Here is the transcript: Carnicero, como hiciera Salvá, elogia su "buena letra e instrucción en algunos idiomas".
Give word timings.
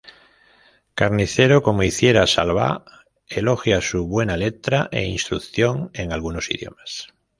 Carnicero, 0.95 1.61
como 1.61 1.83
hiciera 1.83 2.25
Salvá, 2.25 2.83
elogia 3.27 3.81
su 3.81 4.07
"buena 4.07 4.35
letra 4.35 4.89
e 4.91 5.05
instrucción 5.05 5.91
en 5.93 6.11
algunos 6.11 6.49
idiomas". 6.49 7.13